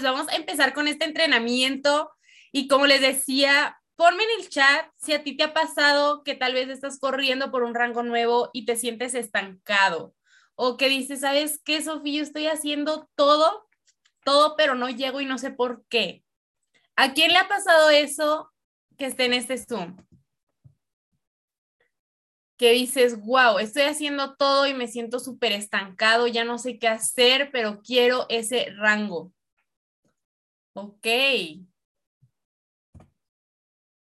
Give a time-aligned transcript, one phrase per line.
[0.00, 2.10] pues vamos a empezar con este entrenamiento
[2.52, 6.34] y como les decía, ponme en el chat si a ti te ha pasado que
[6.34, 10.14] tal vez estás corriendo por un rango nuevo y te sientes estancado
[10.54, 12.22] o que dices, ¿sabes qué, Sofía?
[12.22, 13.68] Estoy haciendo todo,
[14.24, 16.24] todo, pero no llego y no sé por qué.
[16.96, 18.50] ¿A quién le ha pasado eso
[18.96, 19.98] que esté en este Zoom?
[22.56, 26.88] Que dices, wow, estoy haciendo todo y me siento súper estancado, ya no sé qué
[26.88, 29.34] hacer, pero quiero ese rango.
[30.82, 31.06] Ok.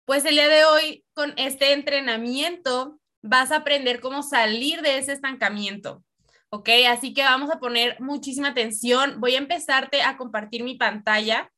[0.04, 5.12] Pues el día de hoy, con este entrenamiento, vas a aprender cómo salir de ese
[5.12, 6.04] estancamiento.
[6.50, 6.68] ¿ok?
[6.88, 9.20] Así que vamos a poner muchísima atención.
[9.20, 11.50] Voy a empezarte a compartir mi pantalla.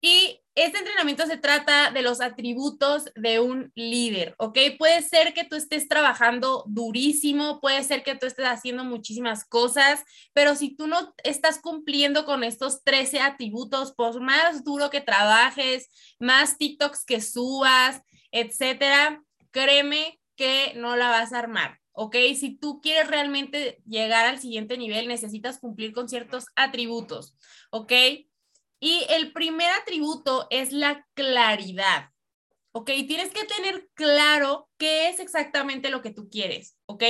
[0.00, 4.58] Y este entrenamiento se trata de los atributos de un líder, ¿ok?
[4.78, 10.02] Puede ser que tú estés trabajando durísimo, puede ser que tú estés haciendo muchísimas cosas,
[10.32, 15.90] pero si tú no estás cumpliendo con estos 13 atributos, por más duro que trabajes,
[16.18, 21.78] más TikToks que subas, etcétera, créeme que no la vas a armar.
[21.92, 22.16] ¿ok?
[22.34, 27.34] Si tú quieres realmente llegar al siguiente nivel, necesitas cumplir con ciertos atributos,
[27.70, 27.92] ¿ok?
[28.86, 32.10] Y el primer atributo es la claridad,
[32.70, 32.86] ¿ok?
[33.08, 37.02] Tienes que tener claro qué es exactamente lo que tú quieres, ¿ok?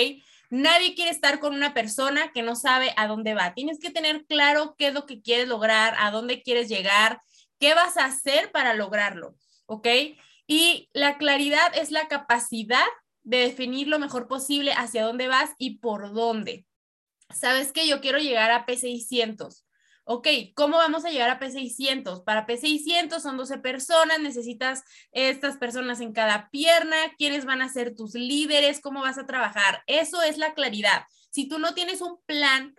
[0.49, 3.53] Nadie quiere estar con una persona que no sabe a dónde va.
[3.53, 7.21] Tienes que tener claro qué es lo que quieres lograr, a dónde quieres llegar,
[7.61, 9.87] qué vas a hacer para lograrlo, ¿ok?
[10.47, 12.87] Y la claridad es la capacidad
[13.23, 16.65] de definir lo mejor posible hacia dónde vas y por dónde.
[17.29, 19.66] Sabes que yo quiero llegar a P600.
[20.09, 22.23] Ok, ¿cómo vamos a llegar a P600?
[22.23, 27.97] Para P600 son 12 personas, necesitas estas personas en cada pierna, quiénes van a ser
[27.97, 29.83] tus líderes, cómo vas a trabajar.
[29.89, 31.03] Eso es la claridad.
[31.31, 32.77] Si tú no tienes un plan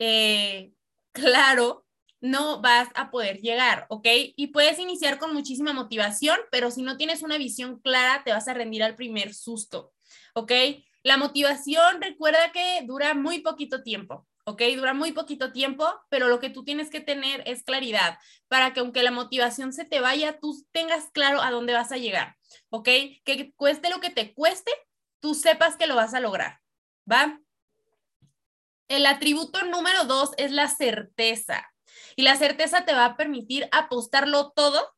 [0.00, 0.72] eh,
[1.12, 1.86] claro,
[2.20, 4.08] no vas a poder llegar, ¿ok?
[4.34, 8.48] Y puedes iniciar con muchísima motivación, pero si no tienes una visión clara, te vas
[8.48, 9.92] a rendir al primer susto,
[10.34, 10.52] ¿ok?
[11.02, 14.62] La motivación, recuerda que dura muy poquito tiempo, ¿ok?
[14.76, 18.18] Dura muy poquito tiempo, pero lo que tú tienes que tener es claridad
[18.48, 21.96] para que aunque la motivación se te vaya, tú tengas claro a dónde vas a
[21.96, 22.36] llegar,
[22.68, 22.88] ¿ok?
[23.24, 24.70] Que cueste lo que te cueste,
[25.20, 26.60] tú sepas que lo vas a lograr,
[27.10, 27.40] ¿va?
[28.88, 31.70] El atributo número dos es la certeza.
[32.16, 34.94] Y la certeza te va a permitir apostarlo todo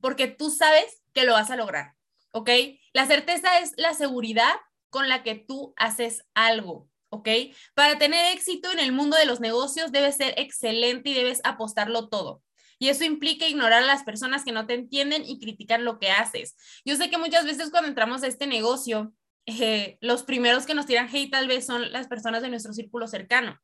[0.00, 1.94] porque tú sabes que lo vas a lograr,
[2.32, 2.50] ¿ok?
[2.92, 4.54] La certeza es la seguridad
[4.94, 7.28] con la que tú haces algo, ¿ok?
[7.74, 12.08] Para tener éxito en el mundo de los negocios debes ser excelente y debes apostarlo
[12.08, 12.44] todo.
[12.78, 16.12] Y eso implica ignorar a las personas que no te entienden y critican lo que
[16.12, 16.54] haces.
[16.84, 19.12] Yo sé que muchas veces cuando entramos a este negocio,
[19.46, 23.08] eh, los primeros que nos tiran hate tal vez son las personas de nuestro círculo
[23.08, 23.58] cercano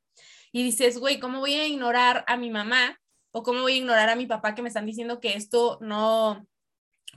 [0.50, 2.98] y dices, güey, ¿cómo voy a ignorar a mi mamá?
[3.30, 6.44] ¿O cómo voy a ignorar a mi papá que me están diciendo que esto no,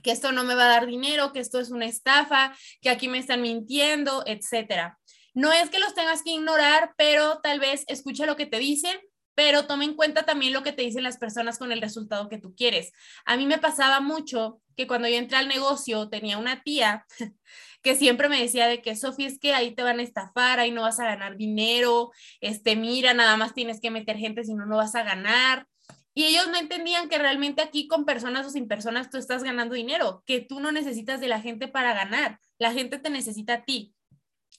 [0.02, 3.08] que esto no me va a dar dinero, que esto es una estafa, que aquí
[3.08, 4.98] me están mintiendo, etcétera?
[5.34, 8.96] No es que los tengas que ignorar, pero tal vez escucha lo que te dicen,
[9.34, 12.38] pero toma en cuenta también lo que te dicen las personas con el resultado que
[12.38, 12.92] tú quieres.
[13.24, 17.04] A mí me pasaba mucho que cuando yo entré al negocio tenía una tía
[17.82, 20.70] que siempre me decía de que, Sofía, es que ahí te van a estafar, ahí
[20.70, 24.66] no vas a ganar dinero, este, mira, nada más tienes que meter gente, si no,
[24.66, 25.66] no vas a ganar.
[26.14, 29.74] Y ellos no entendían que realmente aquí con personas o sin personas tú estás ganando
[29.74, 33.64] dinero, que tú no necesitas de la gente para ganar, la gente te necesita a
[33.64, 33.94] ti,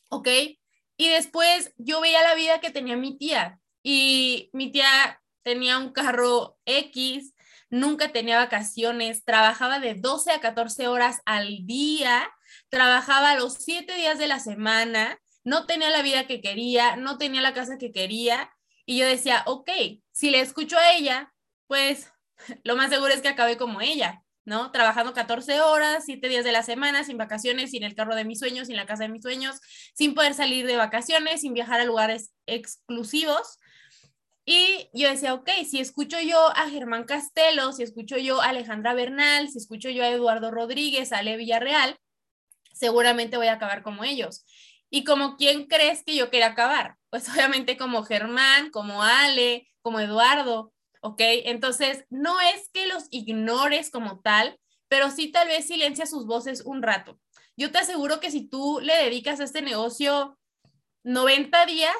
[0.09, 0.27] ¿ok?
[0.97, 5.91] Y después yo veía la vida que tenía mi tía y mi tía tenía un
[5.91, 7.33] carro X,
[7.69, 12.29] nunca tenía vacaciones, trabajaba de 12 a 14 horas al día
[12.69, 17.41] trabajaba los siete días de la semana, no tenía la vida que quería, no tenía
[17.41, 18.51] la casa que quería.
[18.85, 19.69] Y yo decía, ok,
[20.11, 21.33] si le escucho a ella,
[21.67, 22.11] pues
[22.63, 24.71] lo más seguro es que acabe como ella, ¿no?
[24.71, 28.39] Trabajando 14 horas, siete días de la semana, sin vacaciones, sin el carro de mis
[28.39, 29.59] sueños, sin la casa de mis sueños,
[29.93, 33.59] sin poder salir de vacaciones, sin viajar a lugares exclusivos.
[34.45, 38.94] Y yo decía, ok, si escucho yo a Germán Castelo, si escucho yo a Alejandra
[38.94, 41.97] Bernal, si escucho yo a Eduardo Rodríguez, a Ale Villarreal,
[42.71, 44.45] seguramente voy a acabar como ellos.
[44.91, 46.95] ¿Y como quién crees que yo quiera acabar?
[47.09, 50.75] Pues obviamente como Germán, como Ale, como Eduardo,
[51.06, 51.22] ¿ok?
[51.46, 56.63] Entonces, no es que los ignores como tal, pero sí tal vez silencia sus voces
[56.66, 57.19] un rato.
[57.56, 60.40] Yo te aseguro que si tú le dedicas a este negocio
[61.04, 61.96] 90 días,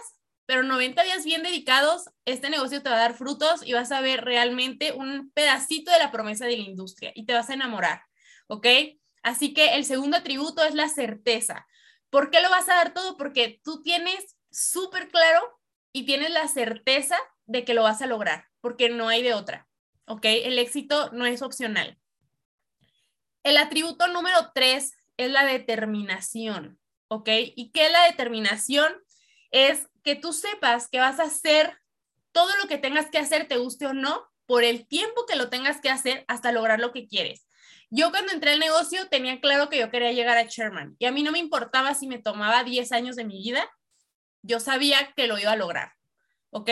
[0.48, 4.02] pero 90 días bien dedicados, este negocio te va a dar frutos y vas a
[4.02, 8.02] ver realmente un pedacito de la promesa de la industria y te vas a enamorar,
[8.48, 8.66] ¿ok?
[9.22, 11.68] Así que el segundo atributo es la certeza.
[12.10, 13.18] ¿Por qué lo vas a dar todo?
[13.18, 15.10] Porque tú tienes súper
[15.94, 19.68] y tienes la certeza de que lo vas a lograr, porque no hay de otra,
[20.08, 20.26] ¿ok?
[20.26, 22.00] El éxito no es opcional.
[23.44, 27.30] El atributo número tres es la determinación, ¿ok?
[27.56, 28.92] ¿Y qué es la determinación?
[29.52, 31.78] Es que tú sepas que vas a hacer
[32.32, 35.52] todo lo que tengas que hacer, te guste o no, por el tiempo que lo
[35.52, 37.46] tengas que hacer hasta lograr lo que quieres.
[37.92, 41.12] Yo cuando entré al negocio tenía claro que yo quería llegar a chairman y a
[41.12, 43.70] mí no me importaba si me tomaba 10 años de mi vida,
[44.42, 45.94] yo sabía que lo iba a lograr,
[46.50, 46.72] ¿ok?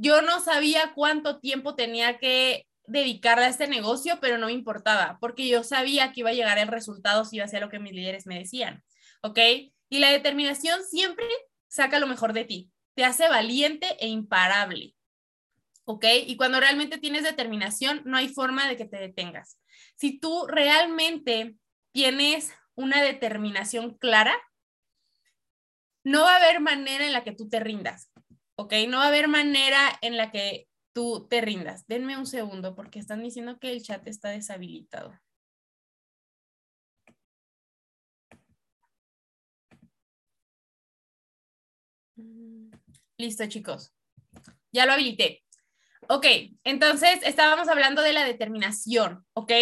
[0.00, 5.18] Yo no sabía cuánto tiempo tenía que dedicarle a este negocio, pero no me importaba,
[5.20, 7.80] porque yo sabía que iba a llegar el resultado si iba a ser lo que
[7.80, 8.84] mis líderes me decían,
[9.22, 9.40] ¿ok?
[9.88, 11.26] Y la determinación siempre
[11.66, 14.94] saca lo mejor de ti, te hace valiente e imparable,
[15.84, 16.04] ¿ok?
[16.26, 19.58] Y cuando realmente tienes determinación, no hay forma de que te detengas.
[19.96, 21.56] Si tú realmente
[21.90, 24.36] tienes una determinación clara,
[26.04, 28.07] no va a haber manera en la que tú te rindas,
[28.58, 28.74] ¿ok?
[28.88, 31.86] No va a haber manera en la que tú te rindas.
[31.86, 35.16] Denme un segundo porque están diciendo que el chat está deshabilitado.
[43.16, 43.92] Listo, chicos.
[44.72, 45.44] Ya lo habilité.
[46.08, 46.26] Ok,
[46.64, 49.52] entonces estábamos hablando de la determinación, ¿ok?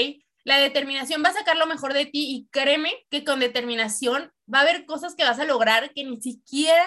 [0.45, 4.61] La determinación va a sacar lo mejor de ti y créeme que con determinación va
[4.61, 6.87] a haber cosas que vas a lograr que ni siquiera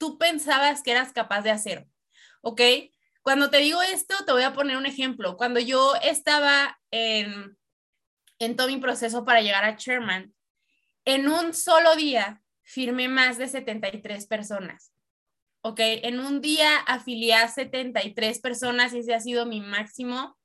[0.00, 1.86] tú pensabas que eras capaz de hacer,
[2.40, 2.62] ¿ok?
[3.22, 5.36] Cuando te digo esto, te voy a poner un ejemplo.
[5.36, 7.56] Cuando yo estaba en,
[8.56, 10.34] todo mi proceso para llegar a Chairman,
[11.04, 14.92] en un solo día firmé más de 73 personas.
[15.60, 15.80] ¿ok?
[15.80, 20.38] En un día afilié a 73 personas y ese ha sido mi máximo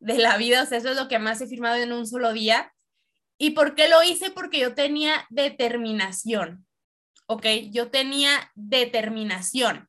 [0.00, 2.32] de la vida, o sea, eso es lo que más he firmado en un solo
[2.32, 2.74] día.
[3.38, 4.32] ¿Y por qué lo hice?
[4.32, 6.66] Porque yo tenía determinación,
[7.26, 7.46] ¿ok?
[7.70, 9.88] Yo tenía determinación,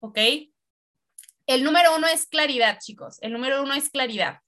[0.00, 0.18] ¿ok?
[1.46, 4.40] El número uno es claridad, chicos, el número uno es claridad.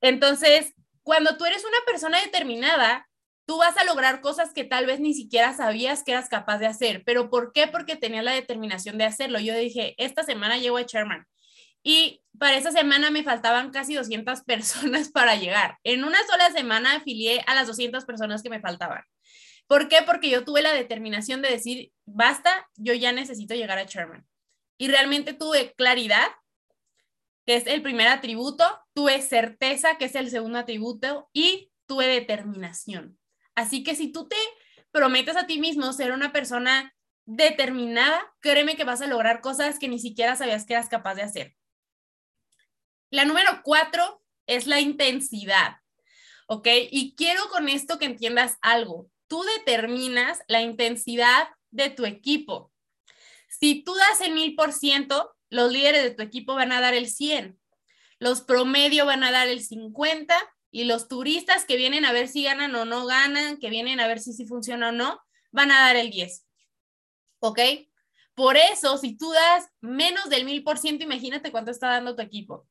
[0.00, 3.08] Entonces, cuando tú eres una persona determinada,
[3.46, 6.66] tú vas a lograr cosas que tal vez ni siquiera sabías que eras capaz de
[6.66, 7.02] hacer.
[7.04, 7.66] ¿Pero por qué?
[7.66, 9.40] Porque tenía la determinación de hacerlo.
[9.40, 11.26] Yo dije, esta semana llego a Chairman.
[11.82, 15.78] Y para esa semana me faltaban casi 200 personas para llegar.
[15.84, 19.02] En una sola semana afilié a las 200 personas que me faltaban.
[19.70, 19.98] ¿Por qué?
[20.04, 24.26] Porque yo tuve la determinación de decir, basta, yo ya necesito llegar a Chairman.
[24.76, 26.26] Y realmente tuve claridad,
[27.46, 28.64] que es el primer atributo,
[28.94, 33.16] tuve certeza, que es el segundo atributo, y tuve determinación.
[33.54, 34.34] Así que si tú te
[34.90, 36.92] prometes a ti mismo ser una persona
[37.24, 41.22] determinada, créeme que vas a lograr cosas que ni siquiera sabías que eras capaz de
[41.22, 41.56] hacer.
[43.08, 45.76] La número cuatro es la intensidad,
[46.48, 46.66] ¿ok?
[46.90, 49.08] Y quiero con esto que entiendas algo.
[49.30, 52.72] Tú determinas la intensidad de tu equipo.
[53.48, 56.94] Si tú das el mil por ciento, los líderes de tu equipo van a dar
[56.94, 57.56] el 100.
[58.18, 60.34] Los promedio van a dar el 50
[60.72, 64.08] y los turistas que vienen a ver si ganan o no ganan, que vienen a
[64.08, 65.20] ver si sí funciona o no,
[65.52, 66.44] van a dar el 10.
[67.38, 67.60] ¿Ok?
[68.34, 72.22] Por eso, si tú das menos del mil por ciento, imagínate cuánto está dando tu
[72.22, 72.66] equipo.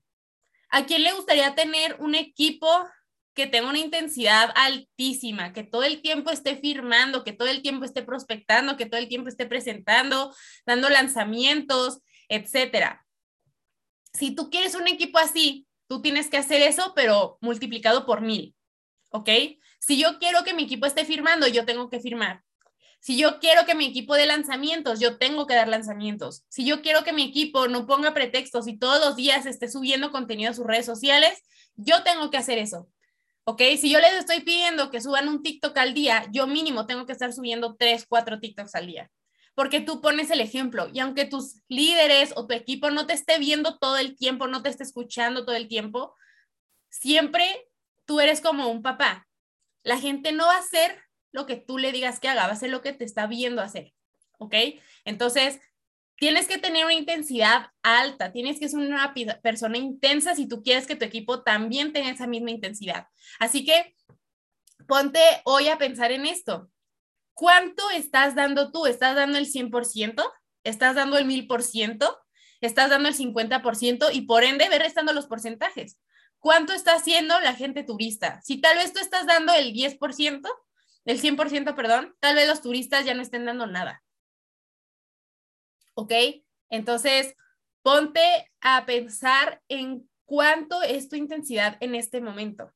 [0.69, 2.67] ¿A quién le gustaría tener un equipo
[3.39, 7.85] que tenga una intensidad altísima, que todo el tiempo esté firmando, que todo el tiempo
[7.85, 13.05] esté prospectando, que todo el tiempo esté presentando, dando lanzamientos, etcétera?
[14.11, 18.57] Si tú quieres un equipo así, tú tienes que hacer eso, pero multiplicado por mil,
[19.07, 19.29] ¿ok?
[19.79, 22.43] Si yo quiero que mi equipo esté firmando, yo tengo que firmar.
[22.99, 26.43] Si yo quiero que mi equipo dé lanzamientos, yo tengo que dar lanzamientos.
[26.49, 30.11] Si yo quiero que mi equipo no ponga pretextos y todos los días esté subiendo
[30.11, 31.41] contenido a sus redes sociales,
[31.77, 32.89] yo tengo que hacer eso.
[33.45, 33.61] ¿Ok?
[33.79, 37.13] Si yo les estoy pidiendo que suban un TikTok al día, yo mínimo tengo que
[37.13, 39.11] estar subiendo tres, cuatro TikToks al día
[39.59, 43.39] porque tú pones el ejemplo y aunque tus líderes o tu equipo no te esté
[43.39, 46.15] viendo todo el tiempo, no te esté escuchando todo el tiempo,
[46.89, 47.67] siempre
[48.05, 49.27] tú eres como un papá.
[49.83, 50.97] La gente no va a hacer
[51.33, 53.61] lo que tú le digas que haga, va a hacer lo que te está viendo
[53.61, 53.93] hacer,
[54.37, 54.55] ¿ok?
[55.03, 55.59] Entonces,
[56.19, 60.87] tienes que tener una intensidad alta, tienes que ser una persona intensa si tú quieres
[60.87, 63.07] que tu equipo también tenga esa misma intensidad.
[63.39, 63.95] Así que
[64.87, 66.69] ponte hoy a pensar en esto.
[67.39, 68.85] ¿cuánto estás dando tú?
[68.85, 70.29] ¿Estás dando el 100%?
[70.65, 72.17] ¿Estás dando el 1000%?
[72.59, 74.09] ¿Estás dando el 50%?
[74.11, 75.97] Y por ende, ve restando los porcentajes.
[76.39, 78.41] ¿Cuánto está haciendo la gente turista?
[78.43, 80.49] Si tal vez tú estás dando el 10%,
[81.05, 84.03] el 100%, perdón, tal vez los turistas ya no estén dando nada.
[85.99, 86.13] ¿Ok?
[86.69, 87.35] Entonces,
[87.81, 88.21] ponte
[88.61, 92.71] a pensar en cuánto es tu intensidad en este momento.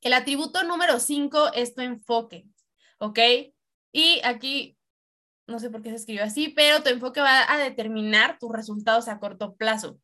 [0.00, 2.44] El atributo número 5 es tu enfoque,
[2.98, 3.20] ¿ok?
[3.92, 4.76] Y aquí
[5.46, 9.06] no sé por qué se escribió así, pero tu enfoque va a determinar tus resultados
[9.06, 10.00] a corto plazo.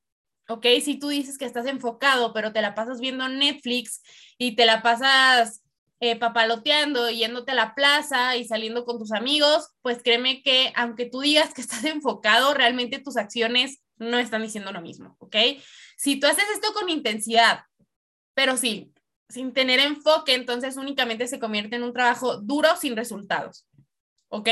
[0.48, 0.66] ¿Ok?
[0.84, 4.02] Si tú dices que estás enfocado, pero te la pasas viendo Netflix
[4.38, 5.64] y te la pasas
[6.04, 11.06] eh, papaloteando, yéndote a la plaza y saliendo con tus amigos, pues créeme que aunque
[11.06, 15.36] tú digas que estás enfocado, realmente tus acciones no están diciendo lo mismo, ¿ok?
[15.96, 17.60] Si tú haces esto con intensidad,
[18.34, 18.92] pero sí,
[19.28, 23.68] sin tener enfoque, entonces únicamente se convierte en un trabajo duro sin resultados,
[24.28, 24.48] ¿ok?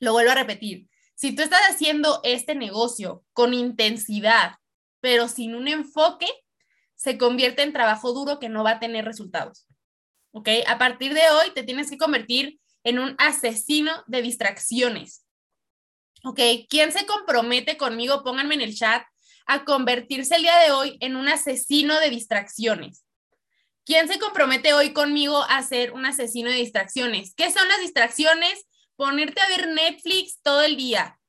[0.00, 0.88] Lo vuelvo a repetir.
[1.14, 4.54] Si tú estás haciendo este negocio con intensidad,
[5.02, 6.28] pero sin un enfoque,
[6.94, 9.66] se convierte en trabajo duro que no va a tener resultados.
[10.36, 10.48] ¿Ok?
[10.66, 15.24] A partir de hoy te tienes que convertir en un asesino de distracciones.
[16.24, 16.40] ¿Ok?
[16.68, 18.24] ¿Quién se compromete conmigo?
[18.24, 19.04] Pónganme en el chat
[19.46, 23.04] a convertirse el día de hoy en un asesino de distracciones.
[23.84, 27.32] ¿Quién se compromete hoy conmigo a ser un asesino de distracciones?
[27.36, 28.66] ¿Qué son las distracciones?
[28.96, 31.20] Ponerte a ver Netflix todo el día,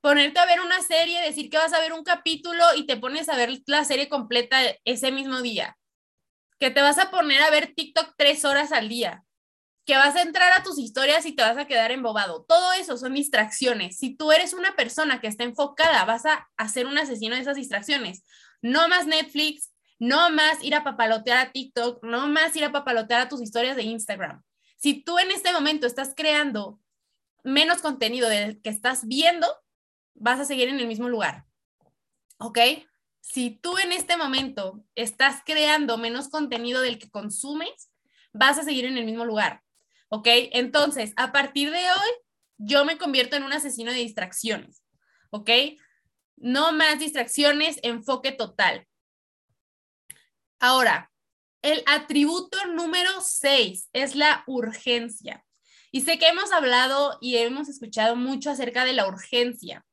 [0.00, 3.28] ponerte a ver una serie, decir que vas a ver un capítulo y te pones
[3.28, 5.76] a ver la serie completa ese mismo día,
[6.58, 9.24] que te vas a poner a ver TikTok tres horas al día,
[9.84, 12.44] que vas a entrar a tus historias y te vas a quedar embobado.
[12.44, 13.98] Todo eso son distracciones.
[13.98, 17.56] Si tú eres una persona que está enfocada, vas a hacer un asesino de esas
[17.56, 18.24] distracciones.
[18.62, 23.20] No más Netflix, no más ir a papalotear a TikTok, no más ir a papalotear
[23.20, 24.42] a tus historias de Instagram.
[24.76, 26.80] Si tú en este momento estás creando
[27.44, 29.46] menos contenido del que estás viendo,
[30.14, 31.44] vas a seguir en el mismo lugar.
[32.38, 32.58] ¿Ok?
[33.28, 37.90] Si tú en este momento estás creando menos contenido del que consumes,
[38.32, 39.62] vas a seguir en el mismo lugar.
[40.08, 40.28] ¿Ok?
[40.52, 42.10] Entonces, a partir de hoy,
[42.56, 44.80] yo me convierto en un asesino de distracciones.
[45.30, 45.50] ¿Ok?
[46.36, 48.86] No más distracciones, enfoque total.
[50.60, 51.10] Ahora,
[51.62, 55.44] el atributo número 6 es la urgencia.
[55.90, 59.84] Y sé que hemos hablado y hemos escuchado mucho acerca de la urgencia,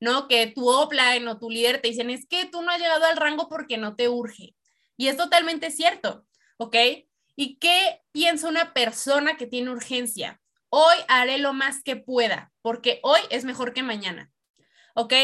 [0.00, 0.26] ¿no?
[0.28, 3.16] Que tu offline o tu líder te dicen, es que tú no has llegado al
[3.16, 4.56] rango porque no te urge.
[4.96, 6.26] Y es totalmente cierto,
[6.56, 6.76] ¿ok?
[7.36, 10.40] ¿Y qué piensa una persona que tiene urgencia?
[10.68, 14.30] Hoy haré lo más que pueda, porque hoy es mejor que mañana,
[14.94, 15.14] ¿ok?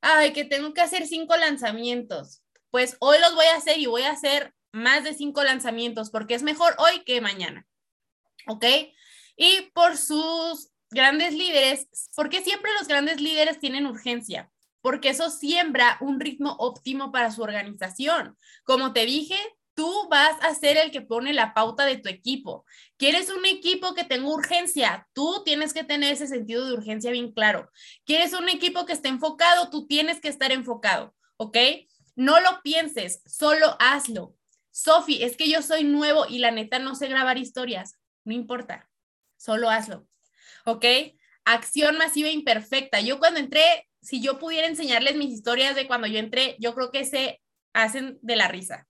[0.00, 2.42] Ay, que tengo que hacer cinco lanzamientos.
[2.70, 6.34] Pues hoy los voy a hacer y voy a hacer más de cinco lanzamientos, porque
[6.34, 7.66] es mejor hoy que mañana,
[8.46, 8.64] ¿ok?
[9.36, 14.50] Y por sus grandes líderes, porque siempre los grandes líderes tienen urgencia?
[14.80, 18.36] Porque eso siembra un ritmo óptimo para su organización.
[18.64, 19.36] Como te dije,
[19.74, 22.64] tú vas a ser el que pone la pauta de tu equipo.
[22.96, 25.08] ¿Quieres un equipo que tenga urgencia?
[25.12, 27.70] Tú tienes que tener ese sentido de urgencia bien claro.
[28.04, 29.70] ¿Quieres un equipo que esté enfocado?
[29.70, 31.56] Tú tienes que estar enfocado, ¿ok?
[32.14, 34.36] No lo pienses, solo hazlo.
[34.70, 37.94] Sofi, es que yo soy nuevo y la neta no sé grabar historias.
[38.24, 38.88] No importa
[39.44, 40.06] solo hazlo.
[40.64, 40.84] ¿Ok?
[41.44, 43.00] Acción masiva imperfecta.
[43.00, 46.90] Yo cuando entré, si yo pudiera enseñarles mis historias de cuando yo entré, yo creo
[46.90, 47.40] que se
[47.72, 48.86] hacen de la risa.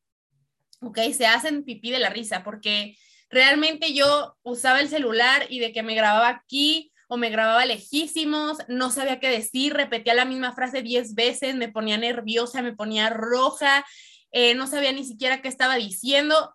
[0.81, 0.99] ¿Ok?
[1.16, 2.97] Se hacen pipí de la risa porque
[3.31, 8.59] realmente yo usaba el celular y de que me grababa aquí o me grababa lejísimos,
[8.69, 13.11] no sabía qué decir, repetía la misma frase diez veces, me ponía nerviosa, me ponía
[13.11, 13.85] roja,
[14.31, 16.54] eh, no sabía ni siquiera qué estaba diciendo.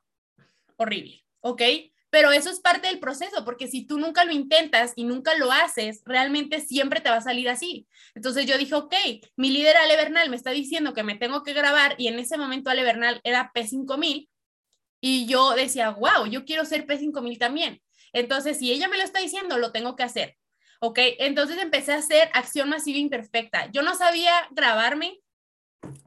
[0.76, 1.62] Horrible, ¿ok?
[2.10, 5.52] Pero eso es parte del proceso, porque si tú nunca lo intentas y nunca lo
[5.52, 7.88] haces, realmente siempre te va a salir así.
[8.16, 8.96] Entonces yo dije, ok,
[9.36, 12.38] mi líder Ale Bernal me está diciendo que me tengo que grabar y en ese
[12.38, 14.28] momento Ale Bernal era P5000
[15.02, 17.82] y yo decía, wow, yo quiero ser P5000 también.
[18.12, 20.36] Entonces, si ella me lo está diciendo, lo tengo que hacer.
[20.82, 20.98] ¿Ok?
[21.20, 23.70] Entonces empecé a hacer acción masiva imperfecta.
[23.72, 25.20] Yo no sabía grabarme,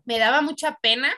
[0.04, 1.14] me daba mucha pena,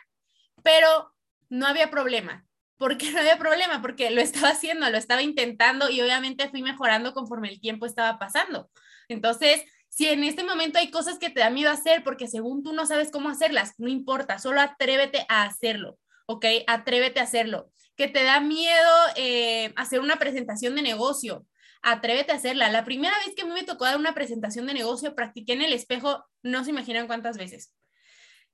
[0.63, 1.15] pero
[1.49, 2.45] no había problema
[2.85, 7.15] porque no había problema, porque lo estaba haciendo, lo estaba intentando y obviamente fui mejorando
[7.15, 8.69] conforme el tiempo estaba pasando.
[9.09, 12.75] Entonces, si en este momento hay cosas que te da miedo hacer porque según tú
[12.75, 16.45] no sabes cómo hacerlas, no importa, solo atrévete a hacerlo, ¿ok?
[16.67, 17.71] Atrévete a hacerlo.
[17.97, 21.47] Que te da miedo eh, hacer una presentación de negocio,
[21.81, 22.69] atrévete a hacerla.
[22.69, 25.63] La primera vez que a mí me tocó dar una presentación de negocio, practiqué en
[25.63, 27.73] el espejo, no se imaginan cuántas veces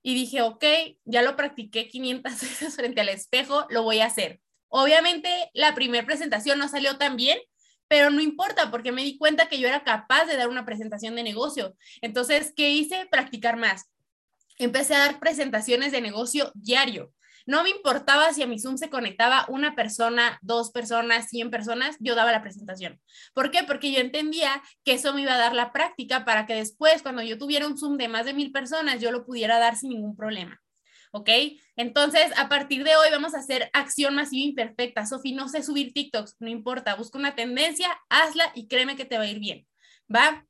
[0.03, 0.65] y dije, ok,
[1.05, 4.41] ya lo practiqué 500 veces frente al espejo, lo voy a hacer.
[4.69, 7.39] Obviamente la primera presentación no salió tan bien,
[7.89, 11.17] pero no importa porque me di cuenta que yo era capaz de dar una presentación
[11.17, 11.75] de negocio.
[12.03, 13.09] Entonces, ¿qué hice?
[13.11, 13.91] Practicar más.
[14.59, 17.13] Empecé a dar presentaciones de negocio diario.
[17.51, 21.97] No me importaba si a mi Zoom se conectaba una persona, dos personas, cien personas,
[21.99, 23.01] yo daba la presentación.
[23.35, 23.65] ¿Por qué?
[23.65, 27.23] Porque yo entendía que eso me iba a dar la práctica para que después, cuando
[27.23, 30.15] yo tuviera un Zoom de más de mil personas, yo lo pudiera dar sin ningún
[30.15, 30.63] problema.
[31.11, 31.29] ¿ok?
[31.75, 35.05] Entonces, a partir de hoy vamos a hacer acción masiva imperfecta.
[35.05, 39.19] Sofi, no sé subir TikToks, no importa, busca una tendencia, hazla y créeme que te
[39.19, 39.67] va a ir bien,
[40.07, 40.47] ¿va?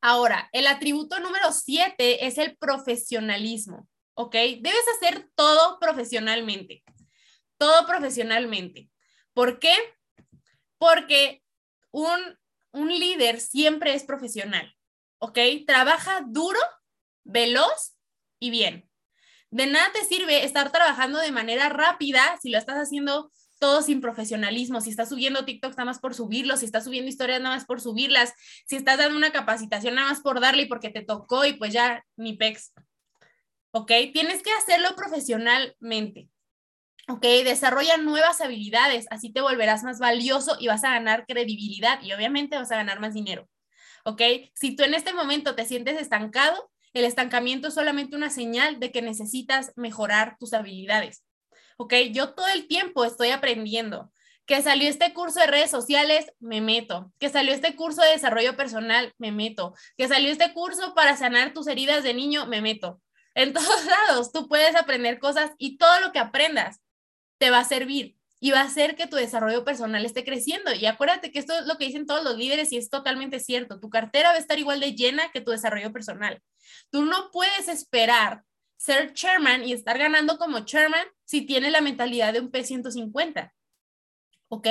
[0.00, 3.86] Ahora, el atributo número siete es el profesionalismo,
[4.20, 4.34] ¿ok?
[4.34, 6.84] Debes hacer todo profesionalmente,
[7.56, 8.90] todo profesionalmente.
[9.32, 9.74] ¿Por qué?
[10.76, 11.42] Porque
[11.90, 12.18] un,
[12.72, 14.76] un líder siempre es profesional,
[15.18, 15.38] ¿ok?
[15.66, 16.60] Trabaja duro,
[17.24, 17.96] veloz
[18.38, 18.90] y bien.
[19.50, 24.02] De nada te sirve estar trabajando de manera rápida si lo estás haciendo todo sin
[24.02, 24.82] profesionalismo.
[24.82, 27.80] Si estás subiendo TikTok nada más por subirlo, si estás subiendo historias nada más por
[27.80, 28.34] subirlas,
[28.66, 31.72] si estás dando una capacitación nada más por darle y porque te tocó y pues
[31.72, 32.72] ya ni pex.
[33.72, 33.92] ¿Ok?
[34.12, 36.28] Tienes que hacerlo profesionalmente.
[37.08, 37.22] ¿Ok?
[37.22, 42.56] Desarrolla nuevas habilidades, así te volverás más valioso y vas a ganar credibilidad y obviamente
[42.56, 43.48] vas a ganar más dinero.
[44.04, 44.22] ¿Ok?
[44.54, 48.90] Si tú en este momento te sientes estancado, el estancamiento es solamente una señal de
[48.90, 51.24] que necesitas mejorar tus habilidades.
[51.76, 51.94] ¿Ok?
[52.12, 54.12] Yo todo el tiempo estoy aprendiendo.
[54.46, 57.12] Que salió este curso de redes sociales, me meto.
[57.20, 59.74] Que salió este curso de desarrollo personal, me meto.
[59.96, 63.00] Que salió este curso para sanar tus heridas de niño, me meto.
[63.34, 66.80] En todos lados, tú puedes aprender cosas y todo lo que aprendas
[67.38, 70.72] te va a servir y va a hacer que tu desarrollo personal esté creciendo.
[70.72, 73.78] Y acuérdate que esto es lo que dicen todos los líderes y es totalmente cierto.
[73.78, 76.42] Tu cartera va a estar igual de llena que tu desarrollo personal.
[76.90, 78.42] Tú no puedes esperar
[78.78, 83.52] ser chairman y estar ganando como chairman si tienes la mentalidad de un P150.
[84.48, 84.66] ¿Ok?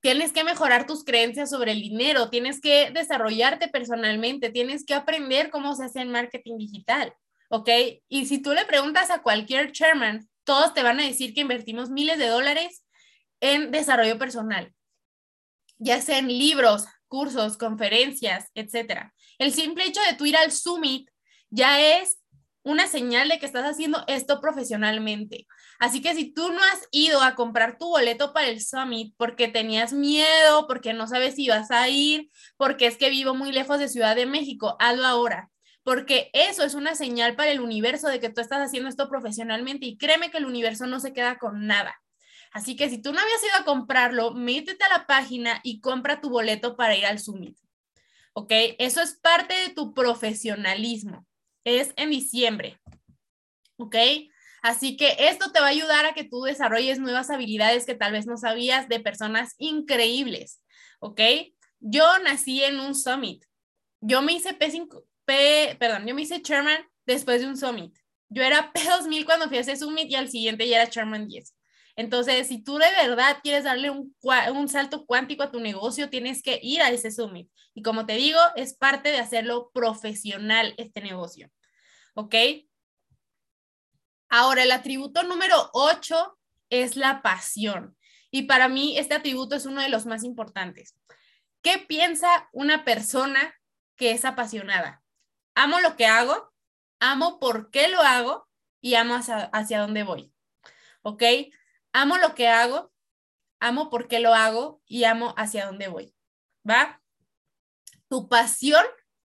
[0.00, 5.50] Tienes que mejorar tus creencias sobre el dinero, tienes que desarrollarte personalmente, tienes que aprender
[5.50, 7.12] cómo se hace el marketing digital.
[7.54, 7.68] ¿Ok?
[8.08, 11.88] Y si tú le preguntas a cualquier chairman, todos te van a decir que invertimos
[11.88, 12.84] miles de dólares
[13.38, 14.74] en desarrollo personal,
[15.78, 19.14] ya sea en libros, cursos, conferencias, etcétera.
[19.38, 21.08] El simple hecho de tú ir al summit
[21.48, 22.18] ya es
[22.64, 25.46] una señal de que estás haciendo esto profesionalmente.
[25.78, 29.46] Así que si tú no has ido a comprar tu boleto para el summit porque
[29.46, 33.78] tenías miedo, porque no sabes si vas a ir, porque es que vivo muy lejos
[33.78, 35.52] de Ciudad de México, hazlo ahora.
[35.84, 39.86] Porque eso es una señal para el universo de que tú estás haciendo esto profesionalmente
[39.86, 42.00] y créeme que el universo no se queda con nada.
[42.52, 46.20] Así que si tú no habías ido a comprarlo, métete a la página y compra
[46.20, 47.56] tu boleto para ir al summit.
[48.32, 48.50] ¿Ok?
[48.78, 51.26] Eso es parte de tu profesionalismo
[51.64, 52.78] es en diciembre.
[53.76, 53.96] ¿Ok?
[54.62, 58.12] Así que esto te va a ayudar a que tú desarrolles nuevas habilidades que tal
[58.12, 60.62] vez no sabías de personas increíbles.
[61.00, 61.20] ¿Ok?
[61.80, 63.44] Yo nací en un summit.
[64.00, 67.96] Yo me hice P5, P, perdón, yo me hice chairman después de un summit.
[68.28, 71.54] Yo era P2000 cuando fui a ese summit y al siguiente ya era chairman 10.
[71.96, 74.16] Entonces, si tú de verdad quieres darle un,
[74.52, 77.48] un, salto cuántico a tu negocio, tienes que ir a ese summit.
[77.72, 81.50] Y como te digo, es parte de hacerlo profesional este negocio.
[82.14, 82.34] ¿Ok?
[84.28, 86.36] Ahora, el atributo número 8
[86.70, 87.96] es la pasión.
[88.32, 90.96] Y para mí este atributo es uno de los más importantes.
[91.62, 93.54] ¿Qué piensa una persona
[93.96, 95.03] que es apasionada?
[95.54, 96.52] Amo lo que hago,
[97.00, 98.48] amo por qué lo hago
[98.80, 100.32] y amo hacia, dónde voy.
[101.02, 101.22] ¿Ok?
[101.92, 102.92] amo lo que hago,
[103.60, 106.14] amo por qué lo hago y amo hacia dónde voy.
[106.68, 107.00] ¿Va?
[108.08, 108.84] Tu pasión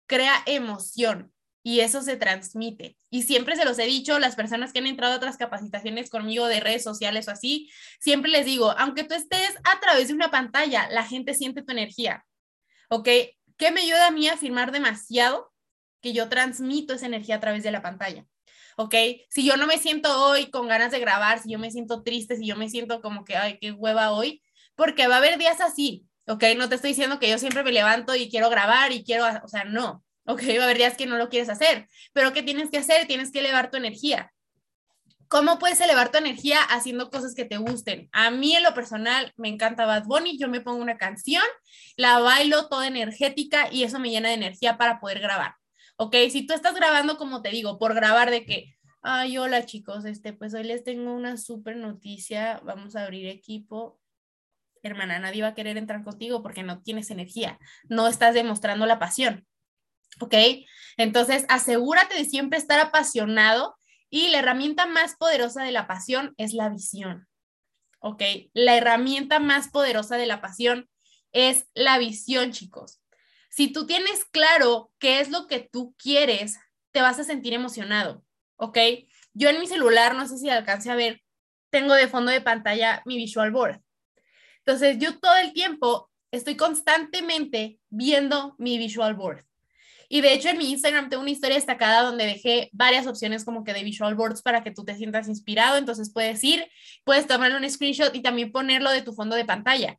[0.06, 2.96] crea emoción y eso se transmite.
[3.10, 6.46] Y siempre se los he dicho, las personas que han entrado a otras capacitaciones conmigo
[6.46, 10.30] de redes sociales o así, siempre les digo, aunque tú estés a través de una
[10.30, 12.24] pantalla, la gente siente tu energía.
[12.88, 13.08] ¿Ok?
[13.56, 15.52] ¿Qué me ayuda a mí a afirmar demasiado?
[16.06, 18.24] Que yo transmito esa energía a través de la pantalla.
[18.76, 18.94] ¿ok?
[19.28, 22.36] Si yo no me siento hoy con ganas de grabar, si yo me siento triste,
[22.36, 24.42] si yo me siento como que, ay, qué hueva hoy,
[24.76, 26.44] porque va a haber días así, ¿ok?
[26.56, 29.48] No te estoy diciendo que yo siempre me levanto y quiero grabar y quiero, o
[29.48, 30.42] sea, no, ¿ok?
[30.58, 33.06] Va a haber días que no lo quieres hacer, pero ¿qué tienes que hacer?
[33.06, 34.32] Tienes que elevar tu energía.
[35.28, 38.08] ¿Cómo puedes elevar tu energía haciendo cosas que te gusten?
[38.12, 41.42] A mí en lo personal me encanta Bad Bunny, yo me pongo una canción,
[41.96, 45.56] la bailo toda energética y eso me llena de energía para poder grabar.
[45.96, 46.14] ¿Ok?
[46.30, 50.32] Si tú estás grabando, como te digo, por grabar de que, ay, hola chicos, este,
[50.32, 54.00] pues hoy les tengo una súper noticia, vamos a abrir equipo.
[54.82, 58.98] Hermana, nadie va a querer entrar contigo porque no tienes energía, no estás demostrando la
[58.98, 59.46] pasión,
[60.20, 60.34] ¿ok?
[60.96, 63.76] Entonces, asegúrate de siempre estar apasionado
[64.10, 67.26] y la herramienta más poderosa de la pasión es la visión,
[68.00, 68.22] ¿ok?
[68.52, 70.88] La herramienta más poderosa de la pasión
[71.32, 73.00] es la visión, chicos.
[73.56, 76.58] Si tú tienes claro qué es lo que tú quieres,
[76.92, 78.22] te vas a sentir emocionado,
[78.56, 78.76] ¿ok?
[79.32, 81.22] Yo en mi celular, no sé si alcance a ver,
[81.70, 83.80] tengo de fondo de pantalla mi visual board.
[84.58, 89.46] Entonces, yo todo el tiempo estoy constantemente viendo mi visual board.
[90.10, 93.64] Y de hecho en mi Instagram tengo una historia destacada donde dejé varias opciones como
[93.64, 95.78] que de visual boards para que tú te sientas inspirado.
[95.78, 96.68] Entonces puedes ir,
[97.04, 99.98] puedes tomarle un screenshot y también ponerlo de tu fondo de pantalla.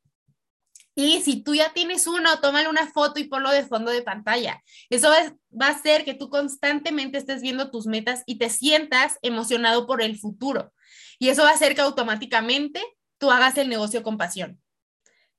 [1.00, 4.64] Y si tú ya tienes uno, tómale una foto y ponlo de fondo de pantalla.
[4.90, 9.20] Eso va, va a hacer que tú constantemente estés viendo tus metas y te sientas
[9.22, 10.74] emocionado por el futuro.
[11.20, 12.82] Y eso va a hacer que automáticamente
[13.20, 14.60] tú hagas el negocio con pasión.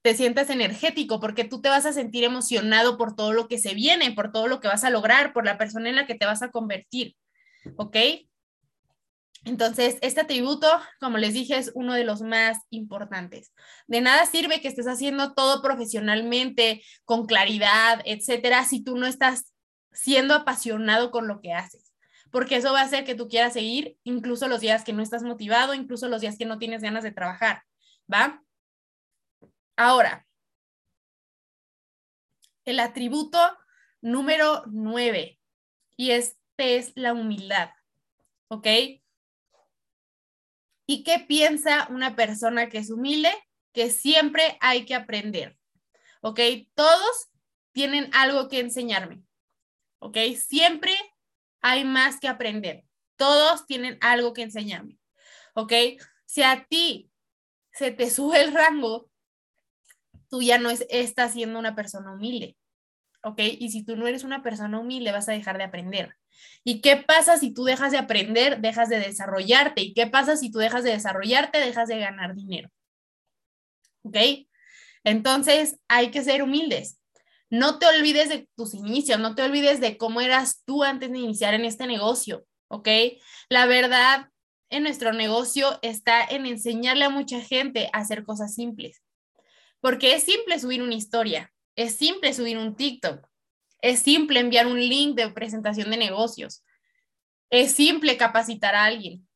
[0.02, 3.74] Te sientas energético porque tú te vas a sentir emocionado por todo lo que se
[3.74, 6.24] viene, por todo lo que vas a lograr, por la persona en la que te
[6.24, 7.16] vas a convertir.
[7.76, 7.96] ¿Ok?
[9.48, 10.68] Entonces, este atributo,
[11.00, 13.54] como les dije, es uno de los más importantes.
[13.86, 19.54] De nada sirve que estés haciendo todo profesionalmente, con claridad, etcétera, si tú no estás
[19.90, 21.94] siendo apasionado con lo que haces,
[22.30, 25.22] porque eso va a hacer que tú quieras seguir incluso los días que no estás
[25.22, 27.62] motivado, incluso los días que no tienes ganas de trabajar,
[28.12, 28.42] ¿va?
[29.76, 30.26] Ahora,
[32.66, 33.40] el atributo
[34.02, 35.40] número nueve,
[35.96, 37.70] y este es la humildad,
[38.48, 38.66] ¿ok?
[40.90, 43.30] ¿Y qué piensa una persona que es humilde?
[43.74, 45.58] Que siempre hay que aprender.
[46.22, 46.40] ¿Ok?
[46.74, 47.28] Todos
[47.72, 49.22] tienen algo que enseñarme.
[49.98, 50.16] ¿Ok?
[50.34, 50.94] Siempre
[51.60, 52.84] hay más que aprender.
[53.16, 54.98] Todos tienen algo que enseñarme.
[55.52, 55.74] ¿Ok?
[56.24, 57.10] Si a ti
[57.70, 59.10] se te sube el rango,
[60.30, 62.56] tú ya no es, estás siendo una persona humilde.
[63.22, 63.40] ¿Ok?
[63.40, 66.16] Y si tú no eres una persona humilde, vas a dejar de aprender.
[66.64, 69.82] ¿Y qué pasa si tú dejas de aprender, dejas de desarrollarte?
[69.82, 72.70] ¿Y qué pasa si tú dejas de desarrollarte, dejas de ganar dinero?
[74.02, 74.16] ¿Ok?
[75.04, 76.98] Entonces, hay que ser humildes.
[77.50, 81.18] No te olvides de tus inicios, no te olvides de cómo eras tú antes de
[81.18, 82.88] iniciar en este negocio, ¿ok?
[83.48, 84.28] La verdad
[84.68, 89.02] en nuestro negocio está en enseñarle a mucha gente a hacer cosas simples,
[89.80, 93.26] porque es simple subir una historia, es simple subir un TikTok,
[93.80, 96.64] es simple enviar un link de presentación de negocios.
[97.50, 99.26] Es simple capacitar a alguien.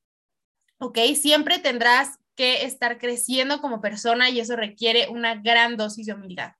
[0.78, 0.98] ¿Ok?
[1.14, 6.52] Siempre tendrás que estar creciendo como persona y eso requiere una gran dosis de humildad.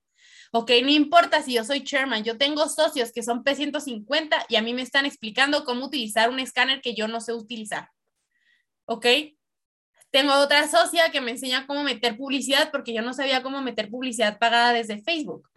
[0.51, 0.71] ¿Ok?
[0.83, 4.73] No importa si yo soy chairman, yo tengo socios que son P150 y a mí
[4.73, 7.89] me están explicando cómo utilizar un escáner que yo no sé utilizar.
[8.85, 9.07] ¿Ok?
[10.11, 13.89] Tengo otra socia que me enseña cómo meter publicidad porque yo no sabía cómo meter
[13.89, 15.49] publicidad pagada desde Facebook.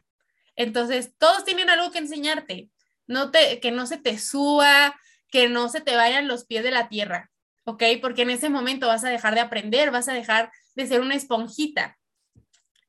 [0.57, 2.71] Entonces, todos tienen algo que enseñarte.
[3.07, 4.99] No te, que no se te suba,
[5.31, 7.31] que no se te vayan los pies de la tierra,
[7.65, 7.83] ¿ok?
[8.01, 11.15] Porque en ese momento vas a dejar de aprender, vas a dejar de ser una
[11.15, 11.99] esponjita,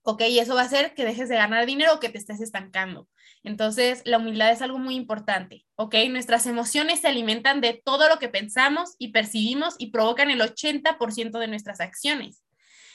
[0.04, 0.24] ¿ok?
[0.30, 3.08] Y eso va a hacer que dejes de ganar dinero o que te estés estancando.
[3.44, 5.96] Entonces, la humildad es algo muy importante, ¿ok?
[6.10, 11.40] Nuestras emociones se alimentan de todo lo que pensamos y percibimos y provocan el 80%
[11.40, 12.44] de nuestras acciones.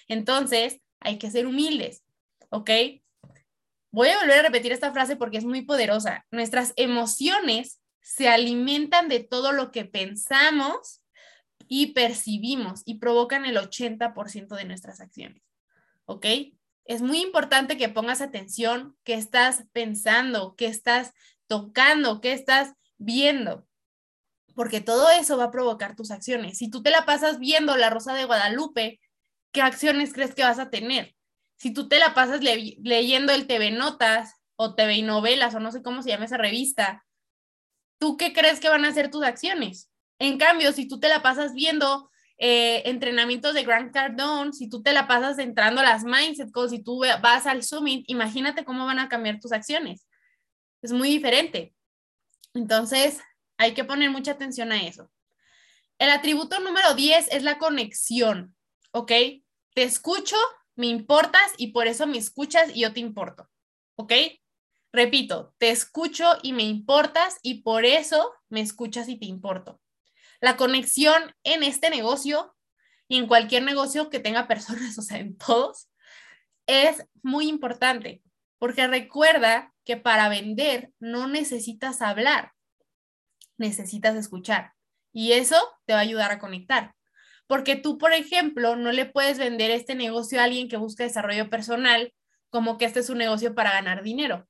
[0.08, 2.02] Entonces, hay que ser humildes,
[2.50, 2.70] ¿ok?
[3.92, 6.24] Voy a volver a repetir esta frase porque es muy poderosa.
[6.31, 11.02] Nuestras emociones se alimentan de todo lo que pensamos
[11.68, 15.42] y percibimos y provocan el 80% de nuestras acciones.
[16.07, 16.26] ¿Ok?
[16.85, 21.12] Es muy importante que pongas atención qué estás pensando, qué estás
[21.46, 23.66] tocando, qué estás viendo,
[24.55, 26.59] porque todo eso va a provocar tus acciones.
[26.59, 29.00] Si tú te la pasas viendo la Rosa de Guadalupe,
[29.52, 31.14] ¿qué acciones crees que vas a tener?
[31.62, 35.81] Si tú te la pasas leyendo el TV Notas o TV Novelas o no sé
[35.81, 37.07] cómo se llama esa revista,
[38.01, 39.88] ¿tú qué crees que van a ser tus acciones?
[40.18, 44.83] En cambio, si tú te la pasas viendo eh, entrenamientos de Grant Cardone, si tú
[44.83, 48.85] te la pasas entrando a las Mindset Calls, si tú vas al Summit, imagínate cómo
[48.85, 50.09] van a cambiar tus acciones.
[50.83, 51.77] Es muy diferente.
[52.55, 53.20] Entonces,
[53.57, 55.12] hay que poner mucha atención a eso.
[55.96, 58.57] El atributo número 10 es la conexión,
[58.90, 59.12] ¿ok?
[59.75, 60.35] Te escucho,
[60.76, 63.48] me importas y por eso me escuchas y yo te importo.
[63.96, 64.12] ¿Ok?
[64.92, 69.80] Repito, te escucho y me importas y por eso me escuchas y te importo.
[70.40, 72.54] La conexión en este negocio
[73.08, 75.88] y en cualquier negocio que tenga personas, o sea, en todos,
[76.66, 78.22] es muy importante
[78.58, 82.52] porque recuerda que para vender no necesitas hablar,
[83.56, 84.74] necesitas escuchar
[85.12, 86.94] y eso te va a ayudar a conectar.
[87.52, 91.50] Porque tú, por ejemplo, no le puedes vender este negocio a alguien que busca desarrollo
[91.50, 92.14] personal
[92.48, 94.48] como que este es un negocio para ganar dinero.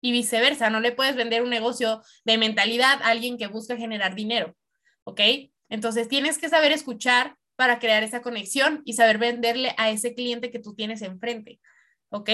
[0.00, 4.14] Y viceversa, no le puedes vender un negocio de mentalidad a alguien que busca generar
[4.14, 4.56] dinero.
[5.04, 5.20] ¿Ok?
[5.68, 10.50] Entonces tienes que saber escuchar para crear esa conexión y saber venderle a ese cliente
[10.50, 11.60] que tú tienes enfrente.
[12.08, 12.30] ¿Ok?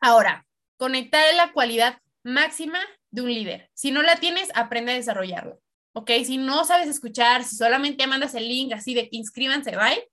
[0.00, 2.80] Ahora, conectar es la cualidad máxima
[3.12, 3.70] de un líder.
[3.72, 5.60] Si no la tienes, aprende a desarrollarlo.
[5.94, 6.10] ¿Ok?
[6.24, 10.10] Si no sabes escuchar, si solamente mandas el link así de que inscríbanse, ¿vale?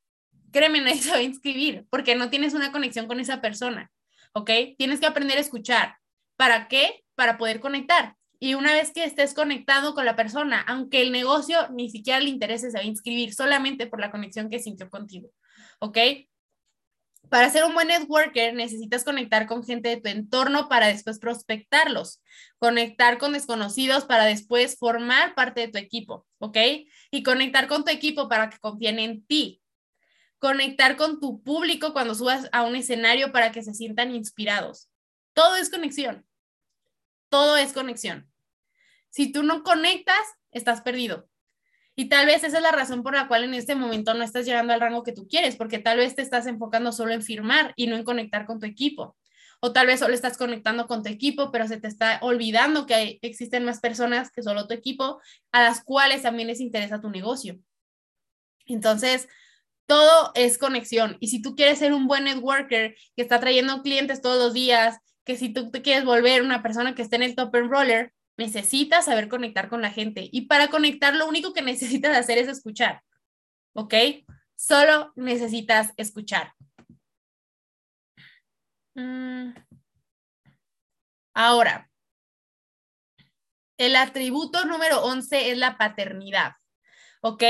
[0.51, 3.91] Créeme, nadie se va a inscribir porque no tienes una conexión con esa persona,
[4.33, 4.49] ¿ok?
[4.77, 5.97] Tienes que aprender a escuchar.
[6.37, 7.03] ¿Para qué?
[7.15, 8.15] Para poder conectar.
[8.39, 12.29] Y una vez que estés conectado con la persona, aunque el negocio ni siquiera le
[12.29, 15.29] interese, se va a inscribir solamente por la conexión que sintió contigo,
[15.79, 15.97] ¿ok?
[17.31, 22.21] Para ser un buen networker necesitas conectar con gente de tu entorno para después prospectarlos,
[22.59, 26.57] conectar con desconocidos para después formar parte de tu equipo, ¿ok?
[27.09, 29.61] Y conectar con tu equipo para que confíen en ti.
[30.39, 34.89] Conectar con tu público cuando subas a un escenario para que se sientan inspirados.
[35.31, 36.27] Todo es conexión.
[37.29, 38.29] Todo es conexión.
[39.09, 40.19] Si tú no conectas,
[40.51, 41.29] estás perdido.
[41.95, 44.45] Y tal vez esa es la razón por la cual en este momento no estás
[44.45, 47.73] llegando al rango que tú quieres, porque tal vez te estás enfocando solo en firmar
[47.75, 49.17] y no en conectar con tu equipo.
[49.59, 53.19] O tal vez solo estás conectando con tu equipo, pero se te está olvidando que
[53.21, 57.59] existen más personas que solo tu equipo, a las cuales también les interesa tu negocio.
[58.65, 59.27] Entonces,
[59.85, 61.17] todo es conexión.
[61.19, 64.97] Y si tú quieres ser un buen networker que está trayendo clientes todos los días,
[65.25, 68.13] que si tú te quieres volver una persona que esté en el top and roller,
[68.37, 70.29] necesitas saber conectar con la gente.
[70.31, 73.01] Y para conectar, lo único que necesitas hacer es escuchar.
[73.73, 73.93] ¿Ok?
[74.55, 76.53] Solo necesitas escuchar.
[78.95, 79.53] Mm.
[81.33, 81.89] Ahora,
[83.77, 86.53] el atributo número 11 es la paternidad.
[87.21, 87.43] ¿Ok?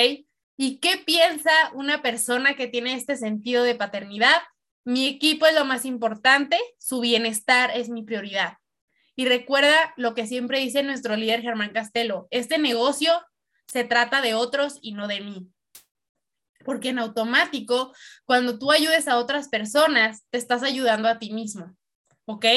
[0.57, 4.41] ¿Y qué piensa una persona que tiene este sentido de paternidad?
[4.85, 8.57] Mi equipo es lo más importante, su bienestar es mi prioridad.
[9.21, 13.11] Y recuerda lo que siempre dice nuestro líder Germán Castelo, este negocio
[13.67, 15.47] se trata de otros y no de mí.
[16.65, 17.93] Porque en automático,
[18.25, 21.77] cuando tú ayudes a otras personas, te estás ayudando a ti mismo.
[22.25, 22.47] ¿Ok?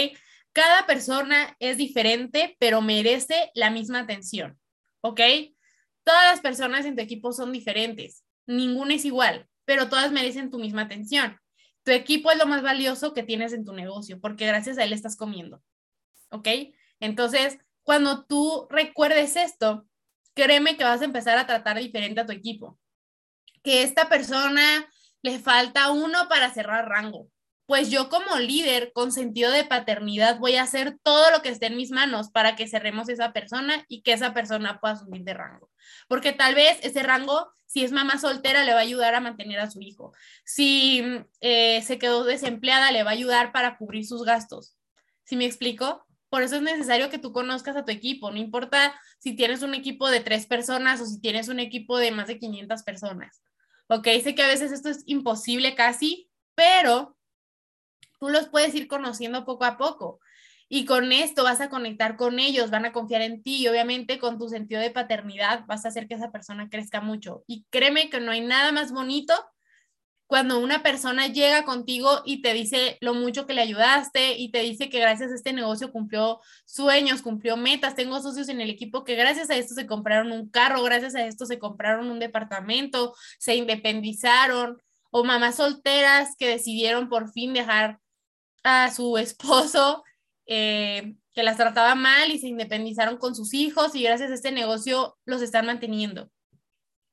[0.54, 4.58] Cada persona es diferente, pero merece la misma atención.
[5.02, 5.20] ¿Ok?
[6.02, 8.24] Todas las personas en tu equipo son diferentes.
[8.46, 11.38] Ninguna es igual, pero todas merecen tu misma atención.
[11.82, 14.94] Tu equipo es lo más valioso que tienes en tu negocio, porque gracias a él
[14.94, 15.62] estás comiendo.
[16.34, 16.48] ¿Ok?
[17.00, 19.86] Entonces, cuando tú recuerdes esto,
[20.34, 22.78] créeme que vas a empezar a tratar diferente a tu equipo.
[23.62, 24.90] Que esta persona
[25.22, 27.30] le falta uno para cerrar rango.
[27.66, 31.66] Pues yo como líder con sentido de paternidad voy a hacer todo lo que esté
[31.66, 35.32] en mis manos para que cerremos esa persona y que esa persona pueda subir de
[35.32, 35.70] rango.
[36.06, 39.60] Porque tal vez ese rango, si es mamá soltera, le va a ayudar a mantener
[39.60, 40.12] a su hijo.
[40.44, 41.02] Si
[41.40, 44.76] eh, se quedó desempleada, le va a ayudar para cubrir sus gastos.
[45.24, 46.04] ¿Sí me explico?
[46.34, 49.72] Por eso es necesario que tú conozcas a tu equipo, no importa si tienes un
[49.72, 53.40] equipo de tres personas o si tienes un equipo de más de 500 personas.
[53.86, 57.16] Ok, sé que a veces esto es imposible casi, pero
[58.18, 60.18] tú los puedes ir conociendo poco a poco.
[60.68, 64.18] Y con esto vas a conectar con ellos, van a confiar en ti y obviamente
[64.18, 67.44] con tu sentido de paternidad vas a hacer que esa persona crezca mucho.
[67.46, 69.34] Y créeme que no hay nada más bonito
[70.26, 74.60] cuando una persona llega contigo y te dice lo mucho que le ayudaste y te
[74.60, 77.94] dice que gracias a este negocio cumplió sueños, cumplió metas.
[77.94, 81.26] Tengo socios en el equipo que gracias a esto se compraron un carro, gracias a
[81.26, 88.00] esto se compraron un departamento, se independizaron, o mamás solteras que decidieron por fin dejar
[88.64, 90.02] a su esposo
[90.46, 94.52] eh, que las trataba mal y se independizaron con sus hijos y gracias a este
[94.52, 96.30] negocio los están manteniendo.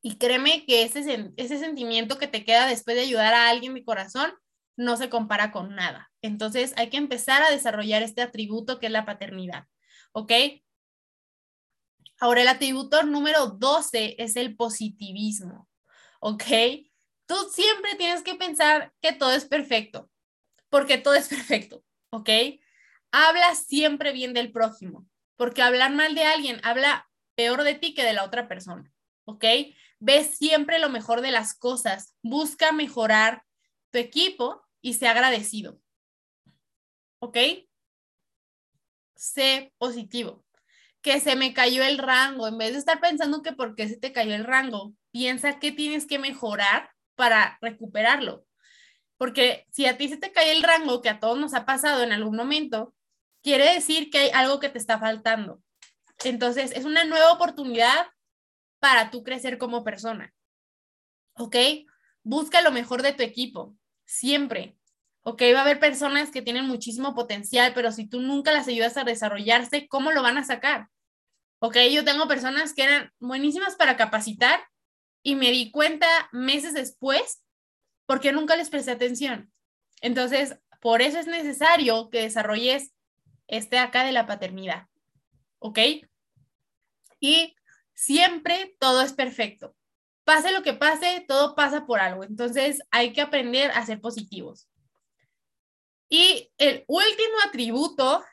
[0.02, 3.84] Y créeme que ese, ese sentimiento que te queda después de ayudar a alguien de
[3.84, 4.34] corazón
[4.76, 6.12] no se compara con nada.
[6.22, 9.68] Entonces hay que empezar a desarrollar este atributo que es la paternidad.
[10.14, 10.32] ¿Ok?
[12.20, 15.68] Ahora el atributo número 12 es el positivismo.
[16.20, 16.44] ¿Ok?
[17.26, 20.10] Tú siempre tienes que pensar que todo es perfecto,
[20.70, 21.84] porque todo es perfecto.
[22.12, 22.30] ¿Ok?
[23.12, 28.04] Habla siempre bien del prójimo, porque hablar mal de alguien habla peor de ti que
[28.04, 28.92] de la otra persona.
[29.26, 29.46] ¿Ok?
[30.04, 33.44] Ve siempre lo mejor de las cosas, busca mejorar
[33.92, 35.80] tu equipo y sé agradecido.
[37.20, 37.38] ¿Ok?
[39.16, 40.44] Sé positivo.
[41.04, 43.98] Que se me cayó el rango, en vez de estar pensando que por qué se
[43.98, 48.48] te cayó el rango, piensa qué tienes que mejorar para recuperarlo.
[49.20, 52.02] Porque si a ti se te cae el rango, que a todos nos ha pasado
[52.02, 52.96] en algún momento,
[53.44, 55.62] quiere decir que hay algo que te está faltando.
[56.24, 58.08] Entonces, es una nueva oportunidad
[58.82, 60.34] para tú crecer como persona.
[61.36, 61.56] ¿Ok?
[62.24, 64.76] Busca lo mejor de tu equipo, siempre.
[65.22, 65.44] ¿Ok?
[65.54, 69.04] Va a haber personas que tienen muchísimo potencial, pero si tú nunca las ayudas a
[69.04, 70.90] desarrollarse, ¿cómo lo van a sacar?
[71.60, 71.78] ¿Ok?
[71.92, 74.60] Yo tengo personas que eran buenísimas para capacitar
[75.22, 77.44] y me di cuenta meses después
[78.08, 79.54] porque nunca les presté atención.
[80.02, 82.96] Entonces, por eso es necesario que desarrolles
[83.46, 84.88] este acá de la paternidad.
[85.60, 85.78] ¿Ok?
[87.20, 87.56] Y
[88.02, 89.76] siempre todo es perfecto.
[90.24, 92.24] Pase lo que pase, todo pasa por algo.
[92.24, 94.68] Entonces hay que aprender a ser positivos.
[96.10, 98.24] Y el último atributo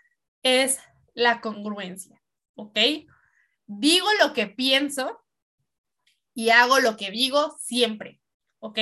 [0.42, 0.80] es
[1.12, 2.20] la congruencia,
[2.54, 2.78] ¿ok?
[3.66, 5.22] Digo lo que pienso
[6.34, 8.22] y hago lo que digo siempre,
[8.60, 8.78] ¿ok?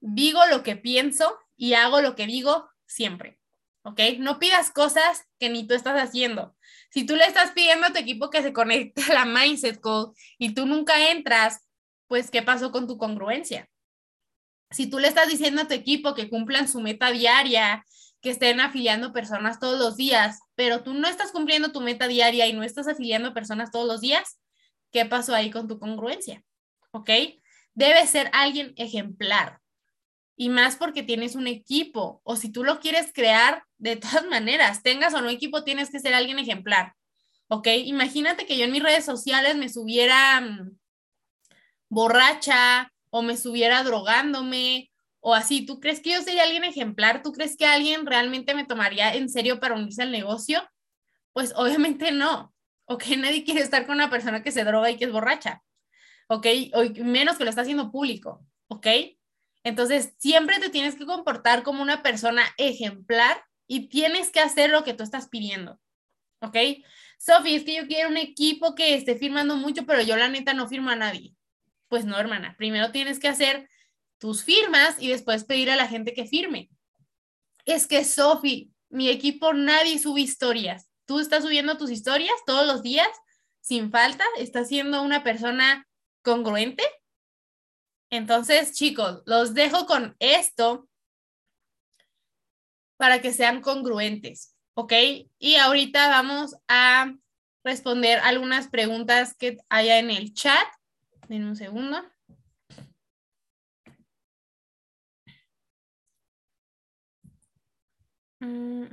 [0.00, 3.38] Digo lo que pienso y hago lo que digo siempre.
[3.82, 4.00] ¿Ok?
[4.18, 6.54] No pidas cosas que ni tú estás haciendo.
[6.90, 10.12] Si tú le estás pidiendo a tu equipo que se conecte a la Mindset Call
[10.38, 11.60] y tú nunca entras,
[12.06, 13.68] pues ¿qué pasó con tu congruencia?
[14.70, 17.84] Si tú le estás diciendo a tu equipo que cumplan su meta diaria,
[18.20, 22.46] que estén afiliando personas todos los días, pero tú no estás cumpliendo tu meta diaria
[22.46, 24.40] y no estás afiliando personas todos los días,
[24.90, 26.42] ¿qué pasó ahí con tu congruencia?
[26.90, 27.10] ¿Ok?
[27.74, 29.60] Debe ser alguien ejemplar.
[30.40, 34.84] Y más porque tienes un equipo o si tú lo quieres crear, de todas maneras,
[34.84, 36.94] tengas o no equipo, tienes que ser alguien ejemplar.
[37.48, 37.66] ¿Ok?
[37.84, 40.78] Imagínate que yo en mis redes sociales me subiera mm,
[41.88, 45.66] borracha o me subiera drogándome o así.
[45.66, 47.22] ¿Tú crees que yo sería alguien ejemplar?
[47.24, 50.62] ¿Tú crees que alguien realmente me tomaría en serio para unirse al negocio?
[51.32, 52.54] Pues obviamente no.
[52.84, 53.04] ¿Ok?
[53.18, 55.64] Nadie quiere estar con una persona que se droga y que es borracha.
[56.28, 56.46] ¿Ok?
[56.74, 58.46] O menos que lo está haciendo público.
[58.68, 58.86] ¿Ok?
[59.64, 64.84] Entonces, siempre te tienes que comportar como una persona ejemplar y tienes que hacer lo
[64.84, 65.80] que tú estás pidiendo.
[66.40, 66.56] ¿Ok?
[67.18, 70.54] Sofi, es que yo quiero un equipo que esté firmando mucho, pero yo la neta
[70.54, 71.34] no firmo a nadie.
[71.88, 72.54] Pues no, hermana.
[72.56, 73.68] Primero tienes que hacer
[74.18, 76.70] tus firmas y después pedir a la gente que firme.
[77.64, 80.88] Es que, Sofi, mi equipo nadie sube historias.
[81.06, 83.08] Tú estás subiendo tus historias todos los días
[83.60, 84.24] sin falta.
[84.38, 85.86] Estás siendo una persona
[86.22, 86.84] congruente.
[88.10, 90.88] Entonces, chicos, los dejo con esto
[92.96, 94.92] para que sean congruentes, ¿ok?
[95.38, 97.14] Y ahorita vamos a
[97.64, 100.66] responder algunas preguntas que haya en el chat.
[101.28, 102.02] En un segundo.
[108.40, 108.86] Mm,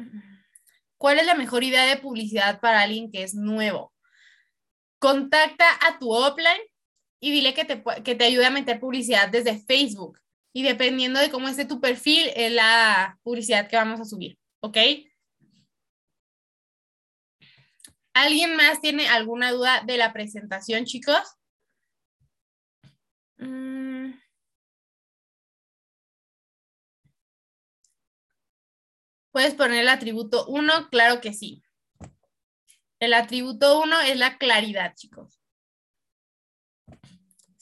[0.98, 3.94] ¿Cuál es la mejor idea de publicidad para alguien que es nuevo?
[5.00, 6.62] Contacta a tu offline
[7.26, 10.22] y dile que te, que te ayude a meter publicidad desde Facebook.
[10.54, 14.38] Y dependiendo de cómo esté tu perfil, es la publicidad que vamos a subir.
[14.60, 14.78] ¿Ok?
[18.14, 21.18] ¿Alguien más tiene alguna duda de la presentación, chicos?
[23.38, 24.12] Mm.
[29.32, 30.90] ¿Puedes poner el atributo 1?
[30.92, 31.64] Claro que sí.
[33.00, 35.42] El atributo 1 es la claridad, chicos.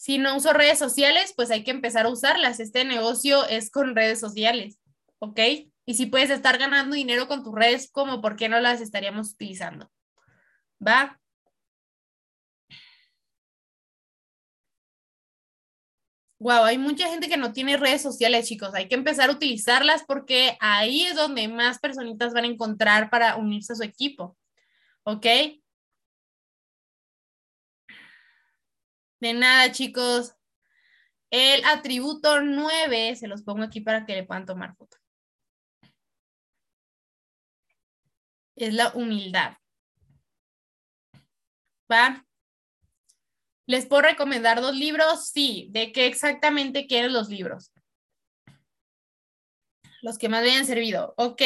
[0.04, 2.60] Si no uso redes sociales, pues hay que empezar a usarlas.
[2.60, 4.78] Este negocio es con redes sociales,
[5.20, 5.40] ¿ok?
[5.86, 8.20] Y si puedes estar ganando dinero con tus redes, ¿cómo?
[8.20, 9.90] ¿Por qué no las estaríamos utilizando?
[10.86, 11.22] ¿Va?
[16.38, 18.74] Wow, hay mucha gente que no tiene redes sociales, chicos.
[18.74, 23.38] Hay que empezar a utilizarlas porque ahí es donde más personitas van a encontrar para
[23.38, 24.38] unirse a su equipo.
[25.04, 25.28] ¿Ok?
[29.24, 30.36] De nada, chicos.
[31.30, 34.98] El atributo 9, se los pongo aquí para que le puedan tomar foto.
[38.58, 39.56] Es la humildad.
[41.90, 42.26] ¿Va?
[43.66, 45.30] ¿Les puedo recomendar dos libros?
[45.30, 45.70] Sí.
[45.72, 47.72] ¿De qué exactamente quieren los libros?
[50.02, 51.14] Los que más me hayan servido.
[51.16, 51.42] Ok.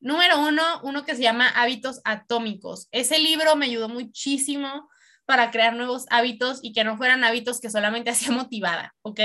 [0.00, 2.88] Número uno, uno que se llama Hábitos Atómicos.
[2.90, 4.90] Ese libro me ayudó muchísimo
[5.26, 9.20] para crear nuevos hábitos y que no fueran hábitos que solamente hacía motivada, ¿ok?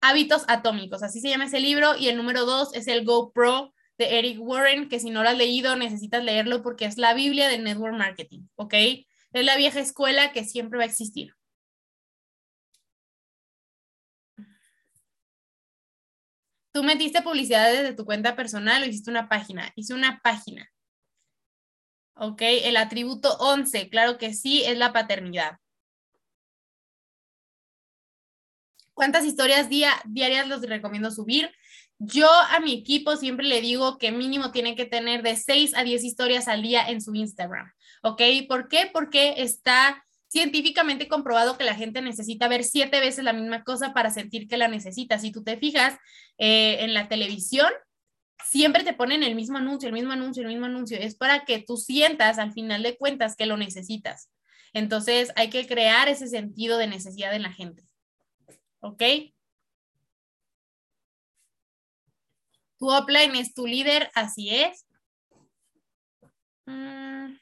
[0.00, 1.96] Hábitos Atómicos, así se llama ese libro.
[1.96, 5.36] Y el número dos es el GoPro de Eric Warren, que si no lo has
[5.36, 8.74] leído necesitas leerlo porque es la Biblia del Network Marketing, ¿ok?
[9.32, 11.34] Es la vieja escuela que siempre va a existir.
[16.72, 19.72] Tú metiste publicidad desde tu cuenta personal o hiciste una página.
[19.74, 20.70] Hice una página.
[22.22, 25.56] Ok, el atributo 11, claro que sí, es la paternidad.
[28.92, 31.50] ¿Cuántas historias diarias los recomiendo subir?
[31.98, 35.82] Yo a mi equipo siempre le digo que mínimo tienen que tener de 6 a
[35.82, 37.72] 10 historias al día en su Instagram.
[38.02, 38.20] ¿Ok?
[38.46, 38.90] ¿Por qué?
[38.92, 44.10] Porque está científicamente comprobado que la gente necesita ver siete veces la misma cosa para
[44.10, 45.18] sentir que la necesita.
[45.18, 45.96] Si tú te fijas
[46.36, 47.72] eh, en la televisión,
[48.46, 50.98] siempre te ponen el mismo anuncio, el mismo anuncio, el mismo anuncio.
[50.98, 54.30] Es para que tú sientas al final de cuentas que lo necesitas.
[54.72, 57.82] Entonces hay que crear ese sentido de necesidad en la gente.
[58.80, 59.02] ¿Ok?
[62.78, 64.86] Tu offline es tu líder, así es.
[66.66, 67.36] Mm.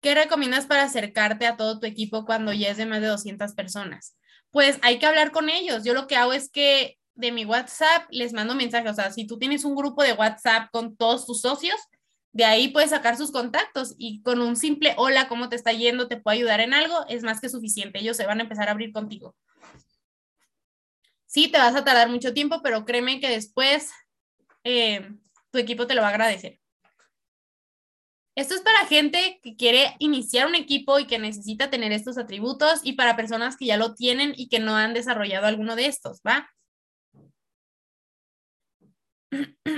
[0.00, 3.54] ¿Qué recomiendas para acercarte a todo tu equipo cuando ya es de más de 200
[3.54, 4.16] personas?
[4.50, 5.82] Pues hay que hablar con ellos.
[5.84, 8.92] Yo lo que hago es que de mi WhatsApp les mando mensajes.
[8.92, 11.76] O sea, si tú tienes un grupo de WhatsApp con todos tus socios,
[12.32, 16.06] de ahí puedes sacar sus contactos y con un simple hola, ¿cómo te está yendo?
[16.06, 17.04] ¿Te puedo ayudar en algo?
[17.08, 17.98] Es más que suficiente.
[17.98, 19.34] Ellos se van a empezar a abrir contigo.
[21.26, 23.90] Sí, te vas a tardar mucho tiempo, pero créeme que después
[24.62, 25.10] eh,
[25.50, 26.60] tu equipo te lo va a agradecer.
[28.36, 32.80] Esto es para gente que quiere iniciar un equipo y que necesita tener estos atributos
[32.84, 36.20] y para personas que ya lo tienen y que no han desarrollado alguno de estos,
[36.24, 36.48] ¿va?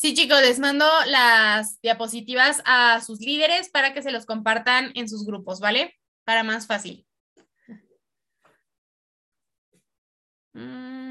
[0.00, 5.10] Sí, chicos, les mando las diapositivas a sus líderes para que se los compartan en
[5.10, 5.94] sus grupos, ¿vale?
[6.24, 7.06] Para más fácil.
[10.54, 11.09] Mm.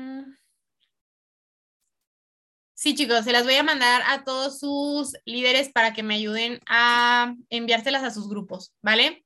[2.80, 6.61] Sí, chicos, se las voy a mandar a todos sus líderes para que me ayuden
[6.65, 9.25] a enviárselas a sus grupos, ¿vale?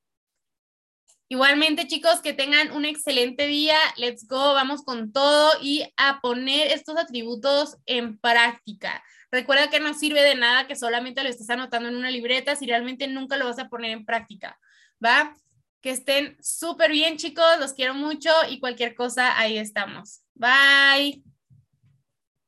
[1.29, 3.77] Igualmente, chicos, que tengan un excelente día.
[3.95, 9.03] Let's go, vamos con todo y a poner estos atributos en práctica.
[9.29, 12.65] Recuerda que no sirve de nada que solamente lo estés anotando en una libreta si
[12.65, 14.57] realmente nunca lo vas a poner en práctica,
[15.03, 15.37] ¿va?
[15.79, 17.59] Que estén súper bien, chicos.
[17.59, 20.23] Los quiero mucho y cualquier cosa, ahí estamos.
[20.33, 21.32] Bye.